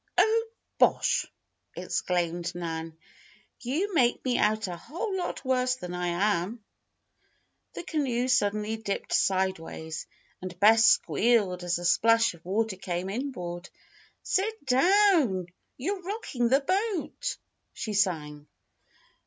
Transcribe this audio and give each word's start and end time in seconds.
"Oh, 0.17 0.47
bosh!" 0.79 1.27
exclaimed 1.75 2.55
Nan. 2.55 2.97
"You 3.59 3.93
make 3.93 4.25
me 4.25 4.39
out 4.39 4.67
a 4.67 4.75
whole 4.75 5.15
lot 5.15 5.45
worse 5.45 5.75
than 5.75 5.93
I 5.93 6.07
am." 6.07 6.63
The 7.73 7.83
canoe 7.83 8.27
suddenly 8.27 8.77
dipped 8.77 9.13
sideways 9.13 10.07
and 10.41 10.59
Bess 10.59 10.85
squealed 10.87 11.63
as 11.63 11.77
a 11.77 11.85
splash 11.85 12.33
of 12.33 12.43
water 12.43 12.77
came 12.77 13.11
inboard. 13.11 13.69
"Sit 14.23 14.65
down! 14.65 15.45
you're 15.77 16.01
rocking 16.01 16.49
the 16.49 16.61
boat!" 16.61 17.37
she 17.71 17.93
sang. 17.93 18.47